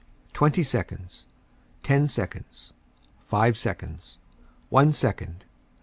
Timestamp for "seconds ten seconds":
0.63-2.73